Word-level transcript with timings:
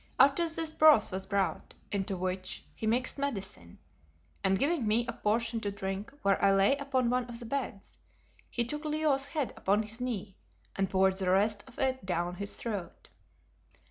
After 0.19 0.49
this 0.49 0.71
broth 0.71 1.11
was 1.11 1.27
brought, 1.27 1.75
into 1.91 2.17
which 2.17 2.65
he 2.73 2.87
mixed 2.87 3.19
medicine, 3.19 3.77
and 4.43 4.57
giving 4.57 4.87
me 4.87 5.05
a 5.07 5.13
portion 5.13 5.59
to 5.59 5.69
drink 5.69 6.11
where 6.23 6.43
I 6.43 6.51
lay 6.55 6.75
upon 6.77 7.11
one 7.11 7.25
of 7.29 7.37
the 7.37 7.45
beds, 7.45 7.99
he 8.49 8.65
took 8.65 8.83
Leo's 8.83 9.27
head 9.27 9.53
upon 9.55 9.83
his 9.83 10.01
knee 10.01 10.37
and 10.75 10.89
poured 10.89 11.17
the 11.17 11.29
rest 11.29 11.63
of 11.67 11.77
it 11.77 12.03
down 12.03 12.37
his 12.37 12.55
throat. 12.57 13.09